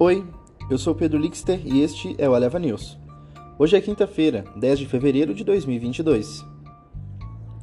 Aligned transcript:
Oi, 0.00 0.24
eu 0.70 0.78
sou 0.78 0.94
Pedro 0.94 1.18
Lixter 1.18 1.60
e 1.64 1.82
este 1.82 2.14
é 2.18 2.28
o 2.28 2.36
Eleva 2.36 2.56
News. 2.60 2.96
Hoje 3.58 3.76
é 3.76 3.80
quinta-feira, 3.80 4.44
10 4.54 4.78
de 4.78 4.86
fevereiro 4.86 5.34
de 5.34 5.42
2022. 5.42 6.46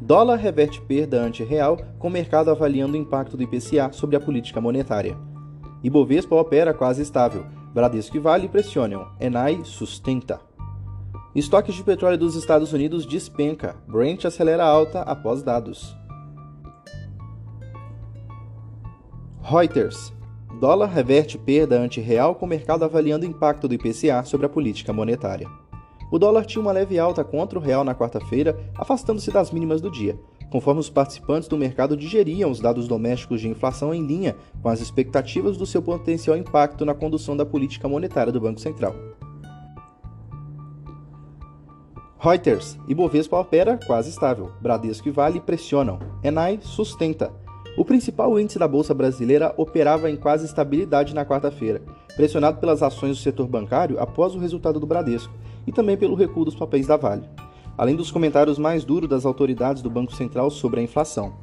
Dólar 0.01 0.35
reverte 0.35 0.81
perda 0.81 1.21
ante-real 1.21 1.77
com 1.97 2.09
o 2.09 2.11
mercado 2.11 2.51
avaliando 2.51 2.95
o 2.95 2.99
impacto 2.99 3.37
do 3.37 3.43
IPCA 3.43 3.93
sobre 3.93 4.17
a 4.17 4.19
política 4.19 4.59
monetária. 4.59 5.17
Ibovespa 5.81 6.35
opera 6.35 6.73
quase 6.73 7.01
estável. 7.01 7.45
Bradesco 7.73 8.17
e 8.17 8.19
Vale 8.19 8.49
pressionam. 8.49 9.07
Enai 9.17 9.61
sustenta. 9.63 10.41
Estoques 11.33 11.73
de 11.73 11.83
petróleo 11.83 12.17
dos 12.17 12.35
Estados 12.35 12.73
Unidos 12.73 13.05
despenca. 13.05 13.77
Brent 13.87 14.25
acelera 14.25 14.65
alta 14.65 15.03
após 15.03 15.41
dados. 15.41 15.95
Reuters. 19.41 20.13
Dólar 20.59 20.87
reverte 20.87 21.37
perda 21.37 21.77
ante-real 21.77 22.33
com 22.35 22.45
o 22.45 22.49
mercado 22.49 22.85
avaliando 22.85 23.25
o 23.25 23.29
impacto 23.29 23.67
do 23.67 23.73
IPCA 23.73 24.23
sobre 24.23 24.45
a 24.45 24.49
política 24.49 24.93
monetária. 24.93 25.49
O 26.09 26.17
dólar 26.17 26.45
tinha 26.45 26.61
uma 26.61 26.71
leve 26.71 26.97
alta 26.97 27.23
contra 27.25 27.59
o 27.59 27.61
real 27.61 27.83
na 27.83 27.93
quarta-feira, 27.93 28.57
afastando-se 28.77 29.31
das 29.31 29.51
mínimas 29.51 29.81
do 29.81 29.91
dia, 29.91 30.17
conforme 30.49 30.79
os 30.79 30.89
participantes 30.89 31.49
do 31.49 31.57
mercado 31.57 31.97
digeriam 31.97 32.49
os 32.49 32.61
dados 32.61 32.87
domésticos 32.87 33.41
de 33.41 33.49
inflação 33.49 33.93
em 33.93 34.05
linha 34.05 34.35
com 34.61 34.69
as 34.69 34.79
expectativas 34.79 35.57
do 35.57 35.65
seu 35.65 35.81
potencial 35.81 36.37
impacto 36.37 36.85
na 36.85 36.93
condução 36.93 37.35
da 37.35 37.45
política 37.45 37.89
monetária 37.89 38.31
do 38.31 38.39
Banco 38.39 38.61
Central. 38.61 38.95
Reuters, 42.17 42.77
Ibovespa 42.87 43.37
opera 43.37 43.77
quase 43.85 44.09
estável, 44.09 44.51
Bradesco 44.61 45.09
e 45.09 45.11
Vale 45.11 45.41
pressionam, 45.41 45.99
Enai 46.23 46.59
sustenta. 46.61 47.44
O 47.77 47.83
principal 47.83 48.39
índice 48.39 48.57
da 48.57 48.67
Bolsa 48.67 48.93
Brasileira 48.93 49.53
operava 49.57 50.09
em 50.09 50.15
quase 50.15 50.45
estabilidade 50.45 51.13
na 51.13 51.25
quarta-feira, 51.25 51.81
pressionado 52.15 52.59
pelas 52.59 52.81
ações 52.81 53.17
do 53.17 53.23
setor 53.23 53.47
bancário 53.47 53.99
após 53.99 54.33
o 54.33 54.39
resultado 54.39 54.79
do 54.79 54.87
Bradesco 54.87 55.33
e 55.67 55.71
também 55.71 55.97
pelo 55.97 56.15
recuo 56.15 56.45
dos 56.45 56.55
papéis 56.55 56.87
da 56.87 56.95
Vale 56.95 57.27
além 57.77 57.95
dos 57.95 58.11
comentários 58.11 58.57
mais 58.57 58.85
duros 58.85 59.09
das 59.09 59.25
autoridades 59.25 59.81
do 59.81 59.89
Banco 59.89 60.13
Central 60.13 60.49
sobre 60.49 60.79
a 60.79 60.83
inflação. 60.83 61.33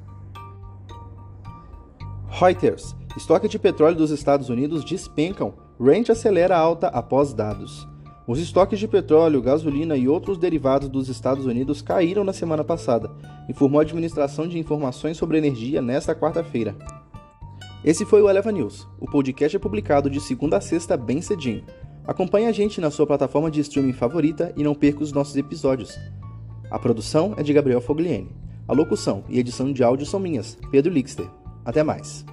Reuters: 2.28 2.94
estoque 3.16 3.48
de 3.48 3.58
petróleo 3.58 3.96
dos 3.96 4.10
Estados 4.10 4.48
Unidos 4.48 4.84
despencam, 4.84 5.54
Range 5.78 6.10
acelera 6.10 6.56
alta 6.56 6.88
após 6.88 7.32
dados. 7.32 7.86
Os 8.26 8.38
estoques 8.38 8.78
de 8.78 8.86
petróleo, 8.86 9.42
gasolina 9.42 9.96
e 9.96 10.08
outros 10.08 10.38
derivados 10.38 10.88
dos 10.88 11.08
Estados 11.08 11.44
Unidos 11.44 11.82
caíram 11.82 12.22
na 12.22 12.32
semana 12.32 12.62
passada, 12.62 13.10
informou 13.48 13.80
a 13.80 13.82
Administração 13.82 14.46
de 14.46 14.58
Informações 14.58 15.16
sobre 15.16 15.38
Energia 15.38 15.82
nesta 15.82 16.14
quarta-feira. 16.14 16.76
Esse 17.84 18.06
foi 18.06 18.22
o 18.22 18.30
Eleva 18.30 18.52
News. 18.52 18.86
O 19.00 19.06
podcast 19.06 19.56
é 19.56 19.58
publicado 19.58 20.08
de 20.08 20.20
segunda 20.20 20.58
a 20.58 20.60
sexta 20.60 20.96
bem 20.96 21.20
cedinho. 21.20 21.64
Acompanhe 22.06 22.46
a 22.46 22.52
gente 22.52 22.80
na 22.80 22.92
sua 22.92 23.06
plataforma 23.06 23.50
de 23.50 23.60
streaming 23.60 23.92
favorita 23.92 24.52
e 24.56 24.62
não 24.62 24.74
perca 24.74 25.02
os 25.02 25.12
nossos 25.12 25.36
episódios. 25.36 25.98
A 26.70 26.78
produção 26.78 27.34
é 27.36 27.42
de 27.42 27.52
Gabriel 27.52 27.80
Fogliene. 27.80 28.30
A 28.68 28.72
locução 28.72 29.24
e 29.28 29.40
edição 29.40 29.72
de 29.72 29.82
áudio 29.82 30.06
são 30.06 30.20
minhas, 30.20 30.56
Pedro 30.70 30.92
Lixter. 30.92 31.28
Até 31.64 31.82
mais. 31.82 32.24